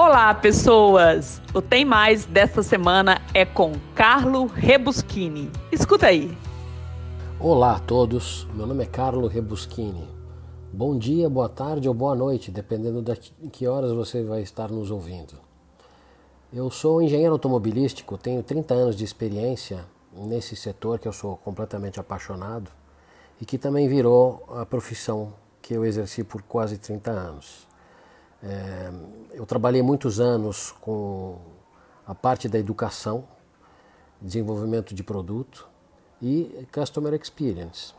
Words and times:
Olá, 0.00 0.32
pessoas! 0.32 1.42
O 1.52 1.60
Tem 1.60 1.84
Mais 1.84 2.24
desta 2.24 2.62
semana 2.62 3.20
é 3.34 3.44
com 3.44 3.72
Carlo 3.96 4.46
Rebuschini. 4.46 5.50
Escuta 5.72 6.06
aí. 6.06 6.38
Olá 7.40 7.74
a 7.74 7.80
todos, 7.80 8.46
meu 8.54 8.64
nome 8.64 8.84
é 8.84 8.86
Carlo 8.86 9.26
Rebuschini. 9.26 10.08
Bom 10.72 10.96
dia, 10.96 11.28
boa 11.28 11.48
tarde 11.48 11.88
ou 11.88 11.94
boa 11.94 12.14
noite, 12.14 12.52
dependendo 12.52 13.02
de 13.02 13.16
que 13.50 13.66
horas 13.66 13.90
você 13.90 14.22
vai 14.22 14.40
estar 14.40 14.70
nos 14.70 14.92
ouvindo. 14.92 15.34
Eu 16.52 16.70
sou 16.70 17.02
engenheiro 17.02 17.32
automobilístico, 17.32 18.16
tenho 18.16 18.40
30 18.40 18.74
anos 18.74 18.94
de 18.94 19.02
experiência 19.02 19.84
nesse 20.14 20.54
setor 20.54 21.00
que 21.00 21.08
eu 21.08 21.12
sou 21.12 21.36
completamente 21.38 21.98
apaixonado 21.98 22.70
e 23.40 23.44
que 23.44 23.58
também 23.58 23.88
virou 23.88 24.44
a 24.56 24.64
profissão 24.64 25.32
que 25.60 25.74
eu 25.74 25.84
exerci 25.84 26.22
por 26.22 26.40
quase 26.42 26.78
30 26.78 27.10
anos. 27.10 27.67
É, 28.42 28.92
eu 29.32 29.44
trabalhei 29.44 29.82
muitos 29.82 30.20
anos 30.20 30.72
com 30.80 31.38
a 32.06 32.14
parte 32.14 32.48
da 32.48 32.58
educação, 32.58 33.24
desenvolvimento 34.20 34.94
de 34.94 35.02
produto 35.02 35.68
e 36.22 36.66
customer 36.72 37.14
experience. 37.14 37.92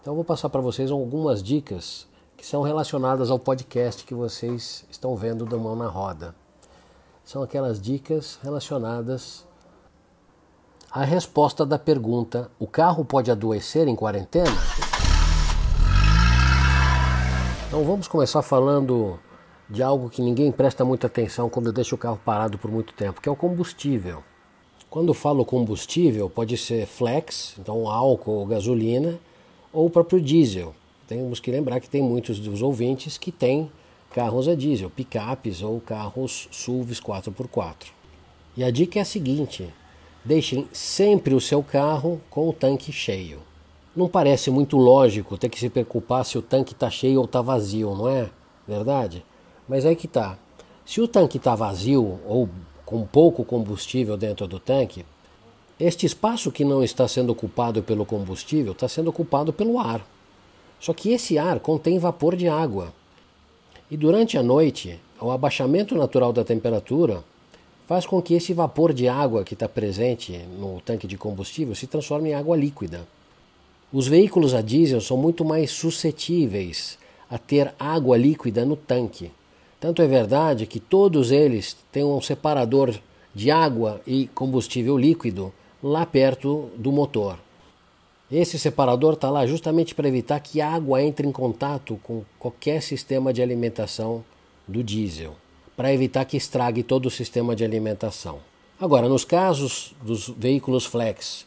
Então 0.00 0.14
vou 0.14 0.24
passar 0.24 0.48
para 0.48 0.60
vocês 0.60 0.90
algumas 0.90 1.42
dicas 1.42 2.06
que 2.36 2.46
são 2.46 2.62
relacionadas 2.62 3.30
ao 3.30 3.38
podcast 3.38 4.04
que 4.04 4.14
vocês 4.14 4.84
estão 4.90 5.16
vendo 5.16 5.44
do 5.44 5.58
Mão 5.58 5.74
na 5.74 5.88
Roda. 5.88 6.34
São 7.24 7.42
aquelas 7.42 7.80
dicas 7.80 8.38
relacionadas 8.42 9.44
à 10.90 11.02
resposta 11.02 11.66
da 11.66 11.78
pergunta: 11.78 12.50
o 12.58 12.66
carro 12.66 13.04
pode 13.04 13.30
adoecer 13.30 13.88
em 13.88 13.96
quarentena? 13.96 14.50
Então 17.66 17.84
vamos 17.84 18.06
começar 18.06 18.42
falando 18.42 19.18
de 19.68 19.82
algo 19.82 20.08
que 20.08 20.22
ninguém 20.22 20.52
presta 20.52 20.84
muita 20.84 21.06
atenção 21.06 21.48
quando 21.48 21.72
deixa 21.72 21.94
o 21.94 21.98
carro 21.98 22.20
parado 22.24 22.56
por 22.56 22.70
muito 22.70 22.92
tempo, 22.94 23.20
que 23.20 23.28
é 23.28 23.32
o 23.32 23.36
combustível. 23.36 24.22
Quando 24.88 25.12
falo 25.12 25.44
combustível, 25.44 26.30
pode 26.30 26.56
ser 26.56 26.86
flex, 26.86 27.54
então 27.58 27.88
álcool 27.88 28.38
ou 28.38 28.46
gasolina, 28.46 29.18
ou 29.72 29.86
o 29.86 29.90
próprio 29.90 30.20
diesel. 30.20 30.74
Temos 31.08 31.40
que 31.40 31.50
lembrar 31.50 31.80
que 31.80 31.90
tem 31.90 32.02
muitos 32.02 32.38
dos 32.38 32.62
ouvintes 32.62 33.18
que 33.18 33.32
têm 33.32 33.70
carros 34.12 34.48
a 34.48 34.54
diesel, 34.54 34.88
picapes 34.88 35.62
ou 35.62 35.80
carros 35.80 36.48
SUVs 36.50 37.00
4x4. 37.00 37.88
E 38.56 38.64
a 38.64 38.70
dica 38.70 38.98
é 38.98 39.02
a 39.02 39.04
seguinte: 39.04 39.68
deixem 40.24 40.68
sempre 40.72 41.34
o 41.34 41.40
seu 41.40 41.62
carro 41.62 42.20
com 42.30 42.48
o 42.48 42.52
tanque 42.52 42.92
cheio. 42.92 43.40
Não 43.94 44.08
parece 44.08 44.50
muito 44.50 44.76
lógico 44.76 45.36
ter 45.36 45.48
que 45.48 45.58
se 45.58 45.68
preocupar 45.68 46.24
se 46.24 46.38
o 46.38 46.42
tanque 46.42 46.72
está 46.72 46.88
cheio 46.88 47.18
ou 47.18 47.24
está 47.24 47.42
vazio, 47.42 47.94
não 47.94 48.08
é? 48.08 48.30
Verdade? 48.66 49.24
Mas 49.68 49.84
aí 49.84 49.96
que 49.96 50.08
tá. 50.08 50.38
Se 50.84 51.00
o 51.00 51.08
tanque 51.08 51.38
está 51.38 51.54
vazio 51.54 52.20
ou 52.26 52.48
com 52.84 53.04
pouco 53.04 53.44
combustível 53.44 54.16
dentro 54.16 54.46
do 54.46 54.60
tanque, 54.60 55.04
este 55.78 56.06
espaço 56.06 56.52
que 56.52 56.64
não 56.64 56.82
está 56.82 57.06
sendo 57.06 57.30
ocupado 57.30 57.82
pelo 57.82 58.06
combustível 58.06 58.72
está 58.72 58.88
sendo 58.88 59.10
ocupado 59.10 59.52
pelo 59.52 59.78
ar. 59.78 60.06
Só 60.80 60.94
que 60.94 61.10
esse 61.10 61.38
ar 61.38 61.60
contém 61.60 61.98
vapor 61.98 62.36
de 62.36 62.48
água. 62.48 62.94
E 63.90 63.96
durante 63.96 64.38
a 64.38 64.42
noite, 64.42 64.98
o 65.20 65.30
abaixamento 65.30 65.94
natural 65.94 66.32
da 66.32 66.44
temperatura 66.44 67.22
faz 67.86 68.04
com 68.06 68.20
que 68.20 68.34
esse 68.34 68.52
vapor 68.52 68.92
de 68.92 69.08
água 69.08 69.44
que 69.44 69.54
está 69.54 69.68
presente 69.68 70.38
no 70.58 70.80
tanque 70.80 71.06
de 71.06 71.16
combustível 71.16 71.74
se 71.74 71.86
transforme 71.86 72.30
em 72.30 72.34
água 72.34 72.56
líquida. 72.56 73.06
Os 73.92 74.08
veículos 74.08 74.54
a 74.54 74.60
diesel 74.60 75.00
são 75.00 75.16
muito 75.16 75.44
mais 75.44 75.70
suscetíveis 75.70 76.98
a 77.30 77.38
ter 77.38 77.74
água 77.78 78.16
líquida 78.16 78.64
no 78.64 78.76
tanque. 78.76 79.30
Tanto 79.86 80.02
é 80.02 80.06
verdade 80.08 80.66
que 80.66 80.80
todos 80.80 81.30
eles 81.30 81.76
têm 81.92 82.02
um 82.02 82.20
separador 82.20 82.92
de 83.32 83.52
água 83.52 84.00
e 84.04 84.26
combustível 84.34 84.98
líquido 84.98 85.52
lá 85.80 86.04
perto 86.04 86.70
do 86.76 86.90
motor. 86.90 87.38
Esse 88.28 88.58
separador 88.58 89.12
está 89.12 89.30
lá 89.30 89.46
justamente 89.46 89.94
para 89.94 90.08
evitar 90.08 90.40
que 90.40 90.60
a 90.60 90.72
água 90.72 91.00
entre 91.00 91.24
em 91.24 91.30
contato 91.30 92.00
com 92.02 92.24
qualquer 92.36 92.82
sistema 92.82 93.32
de 93.32 93.40
alimentação 93.40 94.24
do 94.66 94.82
diesel, 94.82 95.36
para 95.76 95.94
evitar 95.94 96.24
que 96.24 96.36
estrague 96.36 96.82
todo 96.82 97.06
o 97.06 97.10
sistema 97.10 97.54
de 97.54 97.64
alimentação. 97.64 98.40
Agora, 98.80 99.08
nos 99.08 99.24
casos 99.24 99.94
dos 100.02 100.28
veículos 100.30 100.84
flex, 100.84 101.46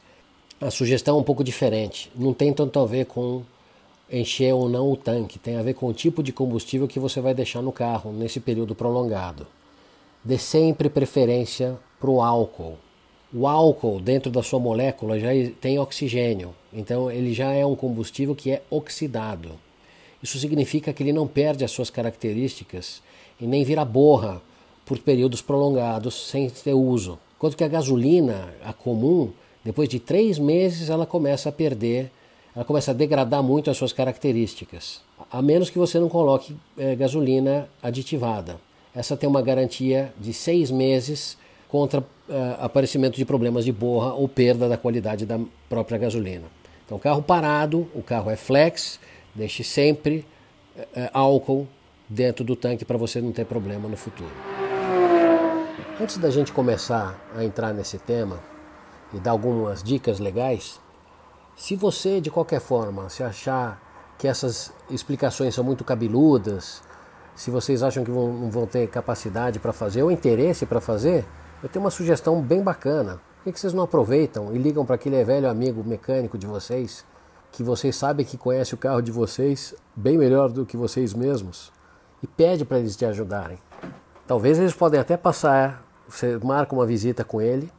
a 0.62 0.72
sugestão 0.72 1.18
é 1.18 1.20
um 1.20 1.24
pouco 1.24 1.44
diferente. 1.44 2.10
Não 2.16 2.34
tem 2.34 2.54
tanto 2.54 2.80
a 2.80 2.86
ver 2.86 3.06
com 3.06 3.44
encher 4.12 4.54
ou 4.54 4.68
não 4.68 4.92
o 4.92 4.98
tanque, 4.98 5.40
tem 5.40 5.58
a 5.58 5.62
ver 5.62 5.74
com 5.74 5.88
o 5.88 5.94
tipo 5.94 6.24
de 6.24 6.32
combustível 6.32 6.88
que 6.88 7.00
você 7.00 7.22
vai 7.22 7.34
deixar 7.34 7.62
no 7.62 7.72
carro 7.72 8.12
nesse 8.12 8.40
período 8.40 8.76
prolongado. 8.76 9.46
Dê 10.24 10.38
sempre 10.38 10.90
preferência 10.90 11.78
para 12.00 12.10
o 12.10 12.22
álcool. 12.22 12.78
O 13.34 13.48
álcool 13.48 14.00
dentro 14.00 14.32
da 14.32 14.42
sua 14.42 14.60
molécula 14.60 15.20
já 15.20 15.30
tem 15.62 15.78
oxigênio, 15.78 16.56
então 16.74 17.12
ele 17.12 17.34
já 17.34 17.52
é 17.52 17.66
um 17.66 17.76
combustível 17.76 18.36
que 18.36 18.52
é 18.52 18.64
oxidado. 18.70 19.52
Isso 20.22 20.40
significa 20.40 20.92
que 20.92 21.04
ele 21.04 21.14
não 21.14 21.28
perde 21.28 21.64
as 21.64 21.72
suas 21.72 21.90
características 21.90 23.02
e 23.40 23.46
nem 23.46 23.64
vira 23.64 23.86
borra 23.86 24.42
por 24.86 24.98
períodos 24.98 25.42
prolongados 25.42 26.30
sem 26.30 26.50
ter 26.50 26.74
uso. 26.74 27.20
Enquanto 27.38 27.56
que 27.56 27.64
a 27.64 27.68
gasolina, 27.68 28.54
a 28.64 28.74
comum, 28.74 29.32
depois 29.64 29.88
de 29.88 30.00
três 30.00 30.40
meses 30.40 30.90
ela 30.90 31.06
começa 31.06 31.50
a 31.50 31.52
perder 31.52 32.12
ela 32.56 32.66
começa 32.66 32.92
a 32.92 32.94
degradar 32.94 33.44
muito 33.44 33.70
as 33.70 33.78
suas 33.78 33.94
características, 33.94 35.02
a 35.32 35.42
menos 35.42 35.70
que 35.70 35.78
você 35.78 36.00
não 36.00 36.10
coloque 36.10 36.56
é, 36.78 36.96
gasolina 36.96 37.70
aditivada. 37.82 38.58
Essa 38.94 39.16
tem 39.16 39.30
uma 39.30 39.42
garantia 39.42 40.14
de 40.20 40.34
seis 40.34 40.72
meses 40.72 41.38
contra 41.68 42.04
é, 42.28 42.56
aparecimento 42.60 43.16
de 43.16 43.26
problemas 43.26 43.64
de 43.64 43.72
borra 43.72 44.14
ou 44.14 44.28
perda 44.28 44.68
da 44.68 44.78
qualidade 44.78 45.26
da 45.26 45.40
própria 45.70 45.98
gasolina. 45.98 46.46
Então, 46.86 46.98
carro 46.98 47.22
parado, 47.22 47.88
o 47.94 48.02
carro 48.02 48.32
é 48.32 48.36
flex, 48.36 49.00
deixe 49.36 49.64
sempre 49.64 50.26
é, 50.96 51.10
álcool 51.14 51.68
dentro 52.10 52.44
do 52.44 52.56
tanque 52.56 52.84
para 52.84 52.98
você 52.98 53.22
não 53.22 53.32
ter 53.32 53.46
problema 53.46 53.88
no 53.88 53.96
futuro. 53.96 54.32
Antes 56.02 56.18
da 56.18 56.32
gente 56.32 56.52
começar 56.52 57.20
a 57.36 57.44
entrar 57.44 57.74
nesse 57.74 58.00
tema 58.00 58.40
e 59.14 59.20
dar 59.20 59.32
algumas 59.32 59.84
dicas 59.84 60.20
legais, 60.20 60.80
se 61.60 61.76
você, 61.76 62.22
de 62.22 62.32
qualquer 62.32 62.62
forma, 62.62 63.10
se 63.10 63.22
achar 63.22 63.82
que 64.18 64.30
essas 64.30 64.72
explicações 64.90 65.54
são 65.54 65.62
muito 65.62 65.84
cabeludas, 65.84 66.82
se 67.36 67.52
vocês 67.52 67.84
acham 67.84 68.02
que 68.02 68.10
não 68.10 68.50
vão 68.50 68.66
ter 68.66 68.88
capacidade 68.88 69.60
para 69.60 69.74
fazer 69.74 70.02
ou 70.02 70.10
interesse 70.10 70.66
para 70.66 70.80
fazer, 70.80 71.26
eu 71.62 71.68
tenho 71.68 71.84
uma 71.84 71.92
sugestão 71.92 72.42
bem 72.42 72.64
bacana. 72.64 73.20
Por 73.44 73.52
que 73.52 73.60
vocês 73.60 73.74
não 73.74 73.84
aproveitam 73.84 74.56
e 74.56 74.58
ligam 74.58 74.86
para 74.86 74.96
aquele 74.96 75.22
velho 75.26 75.50
amigo 75.50 75.84
mecânico 75.84 76.38
de 76.38 76.48
vocês, 76.48 77.06
que 77.52 77.62
vocês 77.62 77.94
sabem 77.94 78.26
que 78.26 78.38
conhece 78.38 78.74
o 78.74 78.78
carro 78.78 79.02
de 79.02 79.12
vocês 79.12 79.76
bem 79.94 80.18
melhor 80.18 80.50
do 80.50 80.66
que 80.66 80.78
vocês 80.78 81.14
mesmos, 81.14 81.74
e 82.24 82.28
pede 82.28 82.64
para 82.64 82.80
eles 82.80 82.96
te 82.96 83.04
ajudarem? 83.04 83.60
Talvez 84.26 84.58
eles 84.58 84.74
podem 84.74 84.98
até 84.98 85.18
passar, 85.18 85.86
você 86.08 86.38
marca 86.38 86.74
uma 86.74 86.86
visita 86.86 87.26
com 87.26 87.42
ele, 87.42 87.70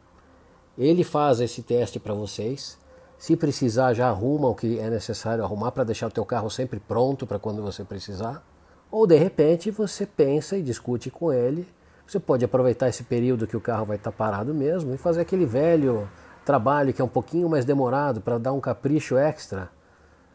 ele 0.76 1.02
faz 1.02 1.40
esse 1.40 1.62
teste 1.62 1.98
para 1.98 2.12
vocês 2.12 2.78
se 3.20 3.36
precisar, 3.36 3.92
já 3.92 4.08
arruma 4.08 4.48
o 4.48 4.54
que 4.54 4.78
é 4.78 4.88
necessário 4.88 5.44
arrumar 5.44 5.72
para 5.72 5.84
deixar 5.84 6.06
o 6.06 6.10
teu 6.10 6.24
carro 6.24 6.48
sempre 6.48 6.80
pronto 6.80 7.26
para 7.26 7.38
quando 7.38 7.60
você 7.60 7.84
precisar. 7.84 8.42
Ou 8.90 9.06
de 9.06 9.14
repente 9.14 9.70
você 9.70 10.06
pensa 10.06 10.56
e 10.56 10.62
discute 10.62 11.10
com 11.10 11.30
ele. 11.30 11.68
Você 12.06 12.18
pode 12.18 12.46
aproveitar 12.46 12.88
esse 12.88 13.04
período 13.04 13.46
que 13.46 13.58
o 13.58 13.60
carro 13.60 13.84
vai 13.84 13.98
estar 13.98 14.10
tá 14.10 14.16
parado 14.16 14.54
mesmo 14.54 14.94
e 14.94 14.96
fazer 14.96 15.20
aquele 15.20 15.44
velho 15.44 16.08
trabalho 16.46 16.94
que 16.94 17.02
é 17.02 17.04
um 17.04 17.08
pouquinho 17.08 17.46
mais 17.46 17.66
demorado 17.66 18.22
para 18.22 18.38
dar 18.38 18.54
um 18.54 18.60
capricho 18.60 19.18
extra, 19.18 19.68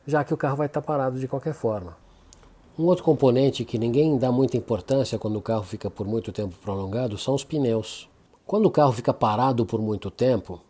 já 0.06 0.24
que 0.24 0.36
o 0.36 0.38
carro 0.38 0.58
vai 0.58 0.68
estar 0.68 0.80
tá 0.80 0.86
parado 0.86 1.20
de 1.20 1.28
qualquer 1.28 1.56
forma. 1.56 1.98
Um 2.78 2.84
outro 2.84 3.04
componente 3.04 3.66
que 3.66 3.80
ninguém 3.80 4.16
dá 4.16 4.32
muita 4.32 4.58
importância 4.58 5.18
quando 5.18 5.38
o 5.38 5.42
carro 5.42 5.64
fica 5.64 5.90
por 5.90 6.06
muito 6.06 6.32
tempo 6.32 6.54
prolongado 6.62 7.18
são 7.18 7.34
os 7.34 7.44
pneus. 7.44 8.08
Quando 8.46 8.68
o 8.68 8.72
carro 8.72 8.92
fica 8.92 9.12
parado 9.12 9.66
por 9.66 9.82
muito 9.82 10.12
tempo, 10.12 10.62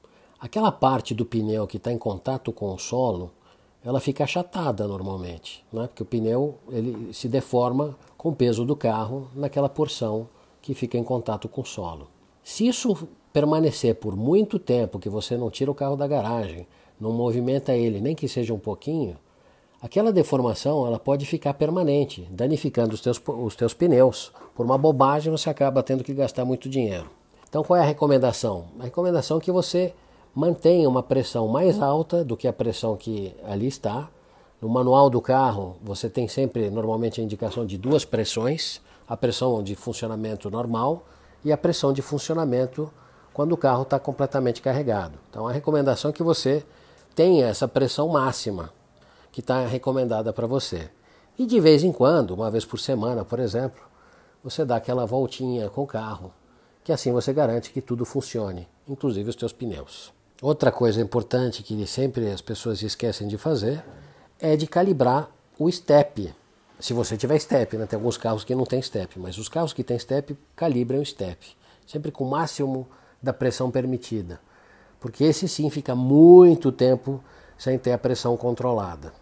Aquela 0.45 0.71
parte 0.71 1.15
do 1.15 1.25
pneu 1.25 1.65
que 1.65 1.77
está 1.77 1.91
em 1.91 1.97
contato 1.97 2.51
com 2.51 2.71
o 2.71 2.77
solo, 2.77 3.31
ela 3.83 3.99
fica 3.99 4.25
achatada 4.25 4.87
normalmente, 4.87 5.65
né? 5.73 5.87
porque 5.87 6.03
o 6.03 6.05
pneu 6.05 6.59
ele 6.69 7.11
se 7.11 7.27
deforma 7.27 7.97
com 8.15 8.29
o 8.29 8.35
peso 8.35 8.63
do 8.63 8.75
carro 8.75 9.27
naquela 9.33 9.67
porção 9.67 10.29
que 10.61 10.75
fica 10.75 10.99
em 10.99 11.03
contato 11.03 11.49
com 11.49 11.61
o 11.61 11.65
solo. 11.65 12.07
Se 12.43 12.67
isso 12.67 13.07
permanecer 13.33 13.95
por 13.95 14.15
muito 14.15 14.59
tempo, 14.59 14.99
que 14.99 15.09
você 15.09 15.35
não 15.35 15.49
tira 15.49 15.71
o 15.71 15.73
carro 15.73 15.95
da 15.95 16.05
garagem, 16.05 16.67
não 16.99 17.11
movimenta 17.11 17.73
ele, 17.73 17.99
nem 17.99 18.13
que 18.13 18.27
seja 18.27 18.53
um 18.53 18.59
pouquinho, 18.59 19.17
aquela 19.81 20.13
deformação 20.13 20.85
ela 20.85 20.99
pode 20.99 21.25
ficar 21.25 21.55
permanente, 21.55 22.27
danificando 22.29 22.93
os 22.93 23.01
teus, 23.01 23.19
os 23.27 23.55
teus 23.55 23.73
pneus. 23.73 24.31
Por 24.53 24.63
uma 24.63 24.77
bobagem 24.77 25.31
você 25.31 25.49
acaba 25.49 25.81
tendo 25.81 26.03
que 26.03 26.13
gastar 26.13 26.45
muito 26.45 26.69
dinheiro. 26.69 27.09
Então 27.49 27.63
qual 27.63 27.79
é 27.79 27.81
a 27.81 27.87
recomendação? 27.87 28.65
A 28.79 28.83
recomendação 28.83 29.39
é 29.39 29.41
que 29.41 29.51
você 29.51 29.91
mantenha 30.35 30.89
uma 30.89 31.01
pressão 31.01 31.47
mais 31.47 31.81
alta 31.81 32.21
do 32.21 32.35
que 32.35 32.45
a 32.45 32.51
pressão 32.51 32.97
que 32.97 33.33
ali 33.45 33.67
está. 33.67 34.09
No 34.61 34.67
manual 34.67 35.09
do 35.09 35.21
carro, 35.21 35.77
você 35.81 36.09
tem 36.09 36.27
sempre 36.27 36.69
normalmente 36.69 37.21
a 37.21 37.23
indicação 37.23 37.65
de 37.65 37.77
duas 37.77 38.03
pressões, 38.03 38.81
a 39.07 39.15
pressão 39.15 39.63
de 39.63 39.75
funcionamento 39.75 40.49
normal 40.49 41.05
e 41.43 41.53
a 41.53 41.57
pressão 41.57 41.93
de 41.93 42.01
funcionamento 42.01 42.91
quando 43.33 43.53
o 43.53 43.57
carro 43.57 43.83
está 43.83 43.97
completamente 43.97 44.61
carregado. 44.61 45.17
Então 45.29 45.47
a 45.47 45.51
recomendação 45.53 46.09
é 46.09 46.13
que 46.13 46.23
você 46.23 46.65
tenha 47.15 47.47
essa 47.47 47.67
pressão 47.67 48.09
máxima 48.09 48.71
que 49.31 49.39
está 49.39 49.65
recomendada 49.65 50.33
para 50.33 50.47
você. 50.47 50.89
E 51.39 51.45
de 51.45 51.59
vez 51.59 51.83
em 51.83 51.93
quando, 51.93 52.31
uma 52.31 52.51
vez 52.51 52.65
por 52.65 52.79
semana, 52.79 53.23
por 53.23 53.39
exemplo, 53.39 53.81
você 54.43 54.65
dá 54.65 54.77
aquela 54.77 55.05
voltinha 55.05 55.69
com 55.69 55.83
o 55.83 55.87
carro, 55.87 56.31
que 56.83 56.91
assim 56.91 57.11
você 57.11 57.31
garante 57.31 57.71
que 57.71 57.81
tudo 57.81 58.03
funcione, 58.03 58.67
inclusive 58.87 59.29
os 59.29 59.35
teus 59.35 59.53
pneus. 59.53 60.13
Outra 60.45 60.71
coisa 60.71 61.01
importante 61.01 61.63
que 61.63 61.87
sempre 61.87 62.29
as 62.29 62.39
pessoas 62.39 62.79
esquecem 62.83 63.27
de 63.27 63.35
fazer 63.35 63.83
é 64.39 64.55
de 64.55 64.67
calibrar 64.67 65.27
o 65.57 65.71
step. 65.71 66.31
Se 66.79 66.93
você 66.93 67.17
tiver 67.17 67.39
step, 67.39 67.75
né? 67.75 67.87
tem 67.87 67.97
alguns 67.97 68.15
carros 68.15 68.43
que 68.43 68.53
não 68.53 68.63
tem 68.63 68.79
step, 68.79 69.17
mas 69.19 69.39
os 69.39 69.49
carros 69.49 69.73
que 69.73 69.83
têm 69.83 69.97
step 69.97 70.37
calibram 70.55 70.99
o 70.99 71.03
step, 71.03 71.57
sempre 71.87 72.11
com 72.11 72.25
o 72.25 72.29
máximo 72.29 72.87
da 73.23 73.33
pressão 73.33 73.71
permitida, 73.71 74.39
porque 74.99 75.23
esse 75.23 75.47
sim 75.47 75.67
fica 75.71 75.95
muito 75.95 76.71
tempo 76.71 77.23
sem 77.57 77.79
ter 77.79 77.93
a 77.93 77.97
pressão 77.97 78.37
controlada. 78.37 79.13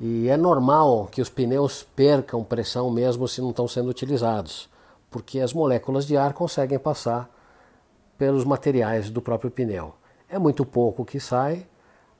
E 0.00 0.28
é 0.28 0.36
normal 0.36 1.06
que 1.06 1.22
os 1.22 1.30
pneus 1.30 1.86
percam 1.94 2.42
pressão 2.42 2.90
mesmo 2.90 3.28
se 3.28 3.40
não 3.40 3.50
estão 3.50 3.68
sendo 3.68 3.90
utilizados, 3.90 4.68
porque 5.08 5.38
as 5.38 5.52
moléculas 5.52 6.04
de 6.04 6.16
ar 6.16 6.32
conseguem 6.32 6.80
passar 6.80 7.30
pelos 8.18 8.44
materiais 8.44 9.08
do 9.08 9.22
próprio 9.22 9.52
pneu. 9.52 9.94
É 10.28 10.38
muito 10.38 10.66
pouco 10.66 11.06
que 11.06 11.18
sai, 11.18 11.66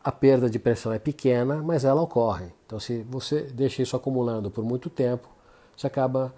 a 0.02 0.10
perda 0.10 0.48
de 0.48 0.58
pressão 0.58 0.92
é 0.92 0.98
pequena, 0.98 1.62
mas 1.62 1.84
ela 1.84 2.00
ocorre. 2.00 2.46
Então, 2.64 2.80
se 2.80 3.02
você 3.02 3.42
deixa 3.42 3.82
isso 3.82 3.94
acumulando 3.94 4.50
por 4.50 4.64
muito 4.64 4.88
tempo, 4.88 5.28
você 5.76 5.86
acaba 5.86 6.32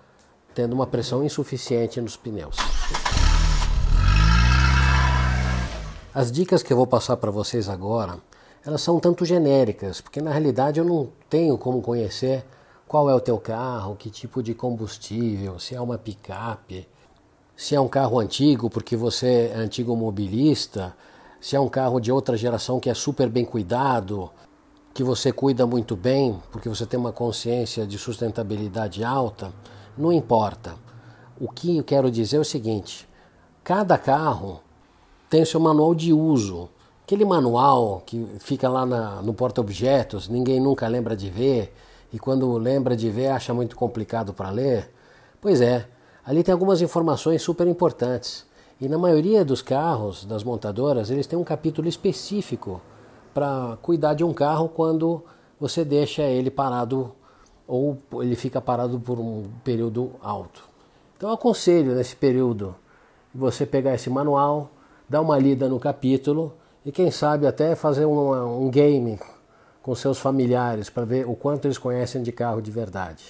tendo 0.52 0.72
uma 0.72 0.86
pressão 0.86 1.22
insuficiente 1.22 2.00
nos 2.00 2.16
pneus. 2.16 2.56
As 6.12 6.32
dicas 6.32 6.60
que 6.60 6.72
eu 6.72 6.76
vou 6.76 6.88
passar 6.88 7.16
para 7.16 7.30
vocês 7.30 7.68
agora 7.68 8.18
elas 8.64 8.82
são 8.82 9.00
tanto 9.00 9.24
genéricas, 9.24 10.00
porque 10.00 10.20
na 10.20 10.32
realidade 10.32 10.78
eu 10.78 10.84
não 10.84 11.08
tenho 11.30 11.56
como 11.56 11.80
conhecer 11.80 12.44
qual 12.86 13.08
é 13.08 13.14
o 13.14 13.20
teu 13.20 13.38
carro, 13.38 13.96
que 13.96 14.10
tipo 14.10 14.42
de 14.42 14.54
combustível, 14.54 15.58
se 15.58 15.74
é 15.74 15.80
uma 15.80 15.96
picape, 15.96 16.86
se 17.56 17.74
é 17.74 17.80
um 17.80 17.88
carro 17.88 18.18
antigo 18.18 18.68
porque 18.68 18.96
você 18.96 19.50
é 19.54 19.56
antigo 19.56 19.96
mobilista, 19.96 20.94
se 21.40 21.56
é 21.56 21.60
um 21.60 21.68
carro 21.68 21.98
de 21.98 22.12
outra 22.12 22.36
geração 22.36 22.78
que 22.78 22.90
é 22.90 22.94
super 22.94 23.28
bem 23.28 23.44
cuidado, 23.44 24.30
que 24.92 25.02
você 25.02 25.32
cuida 25.32 25.66
muito 25.66 25.96
bem 25.96 26.40
porque 26.52 26.68
você 26.68 26.84
tem 26.84 27.00
uma 27.00 27.12
consciência 27.12 27.86
de 27.86 27.96
sustentabilidade 27.96 29.02
alta, 29.02 29.52
não 29.96 30.12
importa. 30.12 30.74
O 31.40 31.48
que 31.48 31.78
eu 31.78 31.84
quero 31.84 32.10
dizer 32.10 32.36
é 32.36 32.40
o 32.40 32.44
seguinte: 32.44 33.08
cada 33.64 33.96
carro 33.96 34.60
tem 35.30 35.44
seu 35.44 35.58
manual 35.58 35.94
de 35.94 36.12
uso. 36.12 36.68
Aquele 37.04 37.24
manual 37.24 38.02
que 38.04 38.24
fica 38.38 38.68
lá 38.68 38.84
na, 38.84 39.22
no 39.22 39.32
porta-objetos, 39.32 40.28
ninguém 40.28 40.60
nunca 40.60 40.86
lembra 40.86 41.16
de 41.16 41.28
ver, 41.28 41.74
e 42.12 42.18
quando 42.18 42.56
lembra 42.56 42.96
de 42.96 43.08
ver 43.10 43.28
acha 43.28 43.54
muito 43.54 43.74
complicado 43.74 44.34
para 44.34 44.50
ler. 44.50 44.92
Pois 45.40 45.60
é, 45.60 45.88
ali 46.24 46.42
tem 46.42 46.52
algumas 46.52 46.82
informações 46.82 47.42
super 47.42 47.66
importantes. 47.66 48.44
E 48.80 48.88
na 48.88 48.96
maioria 48.96 49.44
dos 49.44 49.60
carros, 49.60 50.24
das 50.24 50.42
montadoras, 50.42 51.10
eles 51.10 51.26
têm 51.26 51.38
um 51.38 51.44
capítulo 51.44 51.86
específico 51.86 52.80
para 53.34 53.76
cuidar 53.82 54.14
de 54.14 54.24
um 54.24 54.32
carro 54.32 54.70
quando 54.70 55.22
você 55.60 55.84
deixa 55.84 56.22
ele 56.22 56.50
parado 56.50 57.12
ou 57.68 57.98
ele 58.14 58.34
fica 58.34 58.60
parado 58.60 58.98
por 58.98 59.20
um 59.20 59.44
período 59.62 60.12
alto. 60.22 60.64
Então 61.16 61.30
aconselho 61.30 61.94
nesse 61.94 62.16
período 62.16 62.74
você 63.34 63.66
pegar 63.66 63.94
esse 63.94 64.08
manual, 64.08 64.70
dar 65.08 65.20
uma 65.20 65.38
lida 65.38 65.68
no 65.68 65.78
capítulo 65.78 66.54
e 66.84 66.90
quem 66.90 67.10
sabe 67.10 67.46
até 67.46 67.76
fazer 67.76 68.06
um, 68.06 68.64
um 68.64 68.70
game 68.70 69.20
com 69.82 69.94
seus 69.94 70.18
familiares 70.18 70.88
para 70.88 71.04
ver 71.04 71.28
o 71.28 71.36
quanto 71.36 71.66
eles 71.66 71.78
conhecem 71.78 72.22
de 72.22 72.32
carro 72.32 72.62
de 72.62 72.70
verdade. 72.70 73.24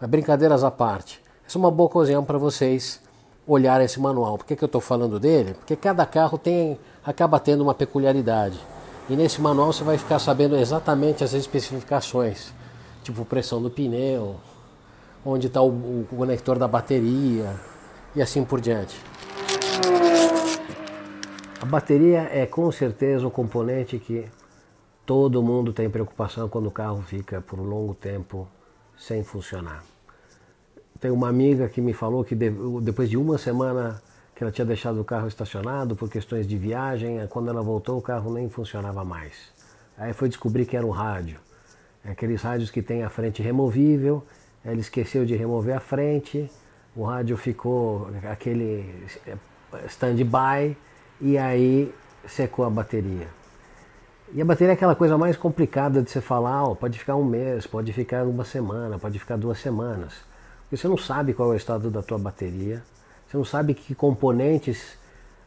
Mas 0.00 0.08
brincadeiras 0.08 0.62
à 0.62 0.70
parte, 0.70 1.20
essa 1.46 1.58
é 1.58 1.60
uma 1.60 1.70
boa 1.70 1.88
ocasião 1.88 2.24
para 2.24 2.38
vocês 2.38 3.00
olhar 3.46 3.80
esse 3.80 4.00
manual. 4.00 4.38
Por 4.38 4.46
que, 4.46 4.56
que 4.56 4.64
eu 4.64 4.66
estou 4.66 4.80
falando 4.80 5.18
dele? 5.18 5.54
Porque 5.54 5.76
cada 5.76 6.06
carro 6.06 6.38
tem, 6.38 6.78
acaba 7.04 7.38
tendo 7.40 7.62
uma 7.62 7.74
peculiaridade. 7.74 8.58
E 9.08 9.16
nesse 9.16 9.40
manual 9.40 9.72
você 9.72 9.82
vai 9.82 9.98
ficar 9.98 10.18
sabendo 10.18 10.56
exatamente 10.56 11.24
as 11.24 11.32
especificações, 11.32 12.52
tipo 13.02 13.24
pressão 13.24 13.60
do 13.60 13.70
pneu, 13.70 14.36
onde 15.24 15.48
está 15.48 15.60
o, 15.60 15.68
o 15.68 16.06
conector 16.16 16.58
da 16.58 16.68
bateria 16.68 17.54
e 18.14 18.22
assim 18.22 18.44
por 18.44 18.60
diante. 18.60 18.96
A 21.60 21.64
bateria 21.64 22.28
é 22.32 22.46
com 22.46 22.70
certeza 22.70 23.26
o 23.26 23.30
componente 23.30 23.98
que 23.98 24.28
todo 25.04 25.42
mundo 25.42 25.72
tem 25.72 25.90
preocupação 25.90 26.48
quando 26.48 26.66
o 26.66 26.72
carro 26.72 27.02
fica 27.02 27.40
por 27.40 27.58
um 27.58 27.64
longo 27.64 27.94
tempo 27.94 28.48
sem 28.96 29.22
funcionar. 29.22 29.91
Tem 31.02 31.10
uma 31.10 31.28
amiga 31.28 31.68
que 31.68 31.80
me 31.80 31.92
falou 31.92 32.22
que 32.22 32.32
depois 32.36 33.10
de 33.10 33.16
uma 33.16 33.36
semana 33.36 34.00
que 34.36 34.44
ela 34.44 34.52
tinha 34.52 34.64
deixado 34.64 35.00
o 35.00 35.04
carro 35.04 35.26
estacionado 35.26 35.96
por 35.96 36.08
questões 36.08 36.46
de 36.46 36.56
viagem, 36.56 37.18
quando 37.28 37.50
ela 37.50 37.60
voltou 37.60 37.98
o 37.98 38.00
carro 38.00 38.32
nem 38.32 38.48
funcionava 38.48 39.04
mais. 39.04 39.32
Aí 39.98 40.12
foi 40.12 40.28
descobrir 40.28 40.64
que 40.64 40.76
era 40.76 40.86
um 40.86 40.90
rádio. 40.90 41.40
É 42.04 42.12
aqueles 42.12 42.40
rádios 42.40 42.70
que 42.70 42.80
tem 42.80 43.02
a 43.02 43.10
frente 43.10 43.42
removível, 43.42 44.22
ela 44.64 44.78
esqueceu 44.78 45.26
de 45.26 45.34
remover 45.34 45.76
a 45.76 45.80
frente, 45.80 46.48
o 46.94 47.02
rádio 47.02 47.36
ficou 47.36 48.08
aquele 48.30 49.08
stand-by 49.88 50.76
e 51.20 51.36
aí 51.36 51.92
secou 52.28 52.64
a 52.64 52.70
bateria. 52.70 53.26
E 54.32 54.40
a 54.40 54.44
bateria 54.44 54.70
é 54.70 54.74
aquela 54.74 54.94
coisa 54.94 55.18
mais 55.18 55.36
complicada 55.36 56.00
de 56.00 56.12
você 56.12 56.20
falar, 56.20 56.64
oh, 56.64 56.76
pode 56.76 56.96
ficar 56.96 57.16
um 57.16 57.24
mês, 57.24 57.66
pode 57.66 57.92
ficar 57.92 58.24
uma 58.24 58.44
semana, 58.44 59.00
pode 59.00 59.18
ficar 59.18 59.36
duas 59.36 59.58
semanas. 59.58 60.30
Porque 60.72 60.80
você 60.80 60.88
não 60.88 60.96
sabe 60.96 61.34
qual 61.34 61.50
é 61.50 61.52
o 61.52 61.54
estado 61.54 61.90
da 61.90 62.00
tua 62.00 62.16
bateria, 62.16 62.82
você 63.28 63.36
não 63.36 63.44
sabe 63.44 63.74
que 63.74 63.94
componentes 63.94 64.96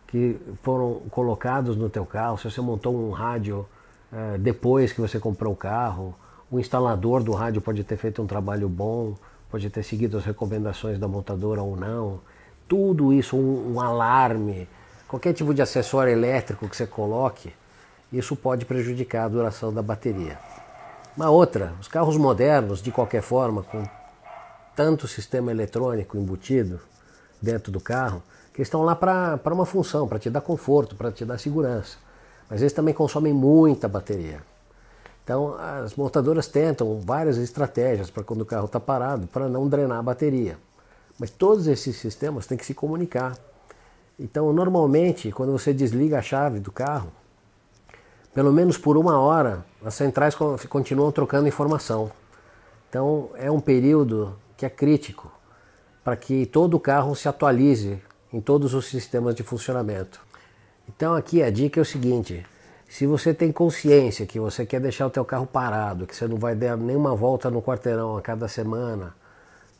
que 0.05 0.39
foram 0.61 1.01
colocados 1.09 1.75
no 1.75 1.89
teu 1.89 2.05
carro, 2.05 2.37
se 2.37 2.43
você 2.43 2.61
montou 2.61 2.95
um 2.95 3.09
rádio 3.09 3.65
é, 4.13 4.37
depois 4.37 4.93
que 4.93 5.01
você 5.01 5.19
comprou 5.19 5.51
o 5.51 5.55
carro, 5.55 6.13
o 6.51 6.59
instalador 6.59 7.23
do 7.23 7.31
rádio 7.31 7.59
pode 7.59 7.83
ter 7.83 7.97
feito 7.97 8.21
um 8.21 8.27
trabalho 8.27 8.69
bom, 8.69 9.15
pode 9.49 9.67
ter 9.71 9.81
seguido 9.81 10.15
as 10.15 10.23
recomendações 10.23 10.99
da 10.99 11.07
montadora 11.07 11.63
ou 11.63 11.75
não. 11.75 12.19
Tudo 12.67 13.11
isso, 13.11 13.35
um, 13.35 13.73
um 13.73 13.81
alarme, 13.81 14.67
Qualquer 15.07 15.33
tipo 15.33 15.55
de 15.55 15.61
acessório 15.63 16.13
elétrico 16.13 16.69
que 16.69 16.77
você 16.77 16.85
coloque, 16.85 17.51
isso 18.13 18.35
pode 18.35 18.63
prejudicar 18.63 19.25
a 19.25 19.27
duração 19.27 19.73
da 19.73 19.81
bateria. 19.81 20.37
Uma 21.17 21.31
outra, 21.31 21.73
os 21.81 21.87
carros 21.87 22.15
modernos, 22.15 22.79
de 22.79 22.91
qualquer 22.91 23.23
forma, 23.23 23.63
com 23.63 23.83
tanto 24.75 25.07
sistema 25.07 25.51
eletrônico 25.51 26.17
embutido 26.17 26.79
dentro 27.41 27.71
do 27.71 27.79
carro, 27.79 28.21
que 28.53 28.61
estão 28.61 28.83
lá 28.83 28.95
para 28.95 29.53
uma 29.53 29.65
função, 29.65 30.07
para 30.07 30.19
te 30.19 30.29
dar 30.29 30.41
conforto, 30.41 30.95
para 30.95 31.11
te 31.11 31.23
dar 31.25 31.37
segurança. 31.37 31.97
Mas 32.49 32.61
eles 32.61 32.73
também 32.73 32.93
consomem 32.93 33.33
muita 33.33 33.87
bateria. 33.87 34.41
Então 35.23 35.55
as 35.55 35.95
montadoras 35.95 36.47
tentam 36.47 36.99
várias 36.99 37.37
estratégias 37.37 38.09
para 38.09 38.23
quando 38.23 38.41
o 38.41 38.45
carro 38.45 38.65
está 38.65 38.79
parado, 38.79 39.27
para 39.27 39.49
não 39.49 39.67
drenar 39.67 39.99
a 39.99 40.03
bateria. 40.03 40.57
Mas 41.17 41.29
todos 41.29 41.67
esses 41.67 41.95
sistemas 41.95 42.45
têm 42.45 42.57
que 42.57 42.65
se 42.65 42.73
comunicar. 42.73 43.37
Então, 44.19 44.53
normalmente, 44.53 45.31
quando 45.31 45.51
você 45.51 45.73
desliga 45.73 46.19
a 46.19 46.21
chave 46.21 46.59
do 46.59 46.71
carro, 46.71 47.11
pelo 48.33 48.51
menos 48.51 48.77
por 48.77 48.97
uma 48.97 49.19
hora, 49.19 49.65
as 49.83 49.93
centrais 49.95 50.35
continuam 50.69 51.11
trocando 51.11 51.47
informação. 51.47 52.11
Então, 52.89 53.29
é 53.35 53.49
um 53.49 53.59
período 53.59 54.37
que 54.57 54.65
é 54.65 54.69
crítico 54.69 55.31
para 56.03 56.15
que 56.15 56.45
todo 56.45 56.75
o 56.75 56.79
carro 56.79 57.15
se 57.15 57.27
atualize 57.27 57.99
em 58.31 58.39
todos 58.39 58.73
os 58.73 58.85
sistemas 58.85 59.33
de 59.33 59.41
funcionamento. 59.41 60.21
Então, 60.87 61.15
aqui 61.15 61.41
a 61.41 61.49
dica 61.49 61.79
é 61.79 61.81
o 61.81 61.85
seguinte: 61.85 62.45
se 62.87 63.07
você 63.07 63.33
tem 63.33 63.51
consciência 63.51 64.25
que 64.25 64.39
você 64.39 64.65
quer 64.65 64.79
deixar 64.79 65.07
o 65.07 65.09
teu 65.09 65.25
carro 65.25 65.47
parado, 65.47 66.05
que 66.05 66.15
você 66.15 66.27
não 66.27 66.37
vai 66.37 66.55
dar 66.55 66.77
nenhuma 66.77 67.15
volta 67.15 67.49
no 67.49 67.61
quarteirão 67.61 68.15
a 68.15 68.21
cada 68.21 68.47
semana 68.47 69.15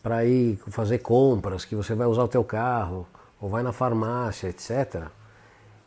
para 0.02 0.26
ir 0.26 0.58
fazer 0.68 1.00
compras, 1.00 1.64
que 1.64 1.76
você 1.76 1.94
vai 1.94 2.08
usar 2.08 2.24
o 2.24 2.28
teu 2.28 2.44
carro, 2.44 3.08
ou 3.40 3.50
vai 3.50 3.62
na 3.62 3.72
farmácia, 3.72 4.48
etc. 4.48 5.06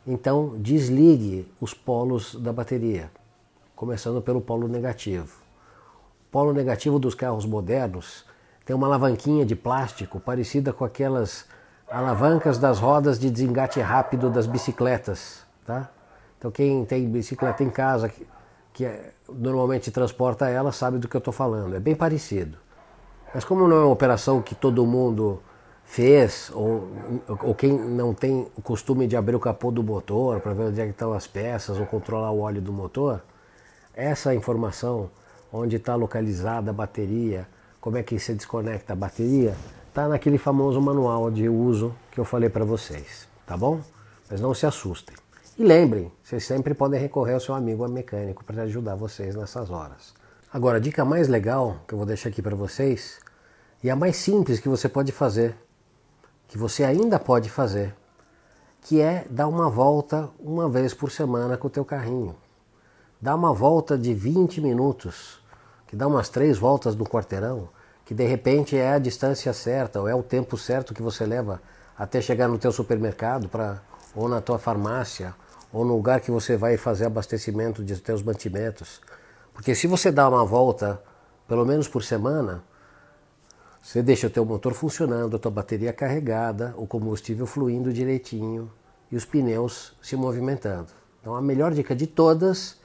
Então 0.07 0.55
desligue 0.57 1.51
os 1.59 1.73
polos 1.73 2.35
da 2.35 2.53
bateria, 2.53 3.11
começando 3.75 4.21
pelo 4.21 4.41
polo 4.41 4.67
negativo. 4.67 5.37
O 6.27 6.31
polo 6.31 6.53
negativo 6.53 6.97
dos 6.97 7.13
carros 7.13 7.45
modernos 7.45 8.25
tem 8.69 8.75
uma 8.75 8.85
alavanquinha 8.85 9.43
de 9.43 9.55
plástico 9.55 10.19
parecida 10.19 10.71
com 10.71 10.85
aquelas 10.85 11.43
alavancas 11.89 12.59
das 12.59 12.77
rodas 12.77 13.17
de 13.17 13.27
desengate 13.31 13.81
rápido 13.81 14.29
das 14.29 14.45
bicicletas, 14.45 15.43
tá? 15.65 15.89
Então 16.37 16.51
quem 16.51 16.85
tem 16.85 17.09
bicicleta 17.09 17.63
em 17.63 17.71
casa 17.71 18.09
que, 18.09 18.27
que 18.71 18.85
é, 18.85 19.11
normalmente 19.27 19.89
transporta 19.89 20.47
ela 20.49 20.71
sabe 20.71 20.99
do 20.99 21.07
que 21.07 21.15
eu 21.15 21.17
estou 21.17 21.33
falando. 21.33 21.75
É 21.75 21.79
bem 21.79 21.95
parecido. 21.95 22.59
Mas 23.33 23.43
como 23.43 23.67
não 23.67 23.75
é 23.75 23.79
uma 23.79 23.91
operação 23.91 24.39
que 24.39 24.53
todo 24.53 24.85
mundo 24.85 25.41
fez, 25.83 26.51
ou, 26.53 26.89
ou 27.41 27.55
quem 27.55 27.73
não 27.73 28.13
tem 28.13 28.51
o 28.55 28.61
costume 28.61 29.07
de 29.07 29.17
abrir 29.17 29.35
o 29.35 29.39
capô 29.39 29.71
do 29.71 29.81
motor 29.81 30.41
para 30.41 30.53
ver 30.53 30.65
onde 30.65 30.79
é 30.79 30.85
estão 30.85 31.11
as 31.11 31.25
peças 31.25 31.79
ou 31.79 31.87
controlar 31.87 32.29
o 32.29 32.41
óleo 32.41 32.61
do 32.61 32.71
motor, 32.71 33.23
essa 33.95 34.35
informação, 34.35 35.09
onde 35.51 35.77
está 35.77 35.95
localizada 35.95 36.69
a 36.69 36.73
bateria, 36.73 37.47
como 37.81 37.97
é 37.97 38.03
que 38.03 38.19
se 38.19 38.33
desconecta 38.33 38.93
a 38.93 38.95
bateria, 38.95 39.55
está 39.87 40.07
naquele 40.07 40.37
famoso 40.37 40.81
manual 40.81 41.31
de 41.31 41.47
uso 41.47 41.95
que 42.11 42.19
eu 42.19 42.25
falei 42.25 42.49
para 42.49 42.65
vocês, 42.65 43.27
tá 43.45 43.55
bom? 43.55 43.81
Mas 44.29 44.41
não 44.41 44.53
se 44.53 44.65
assustem. 44.65 45.15
E 45.57 45.63
lembrem, 45.63 46.11
vocês 46.23 46.45
sempre 46.45 46.73
podem 46.73 46.99
recorrer 46.99 47.33
ao 47.33 47.39
seu 47.39 47.53
amigo 47.53 47.87
mecânico 47.87 48.43
para 48.45 48.63
ajudar 48.63 48.95
vocês 48.95 49.35
nessas 49.35 49.69
horas. 49.69 50.13
Agora, 50.51 50.77
a 50.77 50.79
dica 50.79 51.03
mais 51.03 51.27
legal 51.27 51.81
que 51.87 51.93
eu 51.93 51.97
vou 51.97 52.07
deixar 52.07 52.29
aqui 52.29 52.41
para 52.41 52.55
vocês, 52.55 53.19
e 53.83 53.89
a 53.89 53.95
mais 53.95 54.15
simples 54.15 54.59
que 54.59 54.69
você 54.69 54.87
pode 54.89 55.11
fazer, 55.11 55.55
que 56.47 56.57
você 56.57 56.83
ainda 56.83 57.19
pode 57.19 57.49
fazer, 57.49 57.95
que 58.81 58.99
é 58.99 59.25
dar 59.29 59.47
uma 59.47 59.69
volta 59.69 60.29
uma 60.39 60.69
vez 60.69 60.93
por 60.93 61.11
semana 61.11 61.57
com 61.57 61.67
o 61.67 61.69
teu 61.69 61.85
carrinho. 61.85 62.35
Dá 63.21 63.35
uma 63.35 63.53
volta 63.53 63.97
de 63.97 64.13
20 64.13 64.61
minutos, 64.61 65.38
que 65.89 65.95
dá 65.95 66.07
umas 66.07 66.29
três 66.29 66.59
voltas 66.59 66.95
no 66.95 67.03
quarteirão, 67.03 67.67
que 68.05 68.13
de 68.13 68.23
repente 68.23 68.77
é 68.77 68.93
a 68.93 68.99
distância 68.99 69.51
certa, 69.53 69.99
ou 69.99 70.07
é 70.07 70.13
o 70.13 70.21
tempo 70.21 70.55
certo 70.55 70.93
que 70.93 71.01
você 71.01 71.25
leva 71.25 71.59
até 71.97 72.21
chegar 72.21 72.47
no 72.47 72.59
teu 72.59 72.71
supermercado 72.71 73.49
para 73.49 73.81
ou 74.15 74.29
na 74.29 74.39
tua 74.39 74.59
farmácia, 74.59 75.33
ou 75.73 75.83
no 75.83 75.95
lugar 75.95 76.21
que 76.21 76.29
você 76.29 76.55
vai 76.55 76.77
fazer 76.77 77.05
abastecimento 77.05 77.83
de 77.83 77.95
teus 77.97 78.21
mantimentos. 78.21 79.01
Porque 79.51 79.73
se 79.73 79.87
você 79.87 80.11
dá 80.11 80.29
uma 80.29 80.45
volta, 80.45 81.01
pelo 81.47 81.65
menos 81.65 81.87
por 81.87 82.03
semana, 82.03 82.63
você 83.81 84.03
deixa 84.03 84.27
o 84.27 84.29
teu 84.29 84.45
motor 84.45 84.73
funcionando, 84.73 85.37
a 85.37 85.39
tua 85.39 85.51
bateria 85.51 85.91
carregada, 85.91 86.75
o 86.77 86.85
combustível 86.85 87.47
fluindo 87.47 87.91
direitinho 87.91 88.71
e 89.11 89.15
os 89.15 89.25
pneus 89.25 89.95
se 90.03 90.15
movimentando. 90.15 90.89
Então 91.19 91.35
a 91.35 91.41
melhor 91.41 91.73
dica 91.73 91.95
de 91.95 92.05
todas 92.05 92.77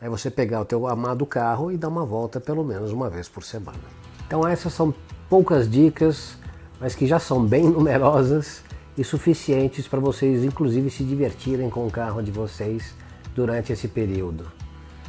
é 0.00 0.08
você 0.08 0.30
pegar 0.30 0.60
o 0.60 0.64
teu 0.64 0.86
amado 0.86 1.26
carro 1.26 1.72
e 1.72 1.76
dar 1.76 1.88
uma 1.88 2.04
volta 2.04 2.40
pelo 2.40 2.64
menos 2.64 2.92
uma 2.92 3.10
vez 3.10 3.28
por 3.28 3.42
semana. 3.42 3.78
Então 4.26 4.46
essas 4.46 4.72
são 4.72 4.94
poucas 5.28 5.70
dicas, 5.70 6.36
mas 6.80 6.94
que 6.94 7.06
já 7.06 7.18
são 7.18 7.44
bem 7.44 7.64
numerosas 7.70 8.62
e 8.96 9.04
suficientes 9.04 9.86
para 9.86 10.00
vocês 10.00 10.44
inclusive 10.44 10.90
se 10.90 11.04
divertirem 11.04 11.70
com 11.70 11.86
o 11.86 11.90
carro 11.90 12.22
de 12.22 12.30
vocês 12.30 12.94
durante 13.34 13.72
esse 13.72 13.88
período. 13.88 14.46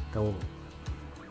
Então 0.10 0.34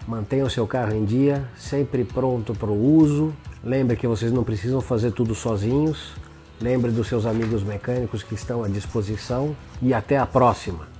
mantenha 0.06 0.44
o 0.44 0.50
seu 0.50 0.66
carro 0.66 0.94
em 0.94 1.04
dia, 1.04 1.48
sempre 1.56 2.04
pronto 2.04 2.54
para 2.54 2.70
o 2.70 2.96
uso 2.96 3.34
Lembre 3.62 3.96
que 3.96 4.06
vocês 4.06 4.30
não 4.30 4.44
precisam 4.44 4.80
fazer 4.80 5.12
tudo 5.12 5.34
sozinhos. 5.34 6.12
Lembre 6.60 6.90
dos 6.90 7.08
seus 7.08 7.26
amigos 7.26 7.62
mecânicos 7.62 8.22
que 8.22 8.34
estão 8.34 8.64
à 8.64 8.68
disposição 8.68 9.54
e 9.82 9.92
até 9.92 10.16
a 10.16 10.26
próxima. 10.26 10.97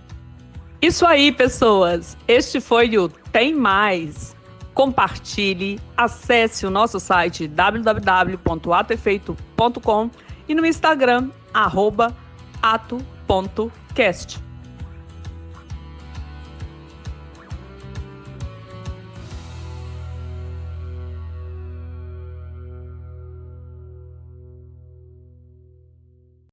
Isso 0.81 1.05
aí, 1.05 1.33
pessoas. 1.33 2.17
Este 2.27 2.59
foi 2.61 2.97
o 2.97 3.09
Tem 3.09 3.53
Mais. 3.53 4.35
Compartilhe, 4.75 5.81
acesse 5.97 6.65
o 6.65 6.71
nosso 6.71 7.01
site 7.01 7.49
www.atefeito.com 7.49 10.11
e 10.49 10.55
no 10.55 10.65
Instagram 10.65 11.31
ato.cast. 12.63 14.48